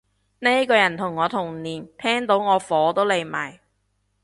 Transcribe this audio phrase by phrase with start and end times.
[0.39, 3.59] 呢個人同我同年，聽到我火都嚟埋